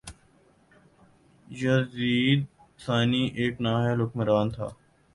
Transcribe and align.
یزید 1.47 2.41
ثانی 2.85 3.23
ایک 3.39 3.53
نااہل 3.63 3.99
حکمران 4.01 4.47
تھا 4.55 4.67